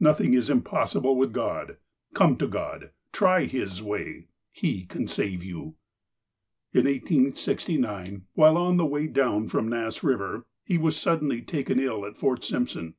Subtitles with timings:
[0.00, 1.76] Nothing is impossible with God.
[2.14, 2.92] Come to God.
[3.12, 4.28] Try His way.
[4.50, 5.76] He can save you."
[6.72, 12.06] In 1869, while on the way down from mss Eiver, he was suddenly taken ill
[12.06, 12.94] at Fort Simpson.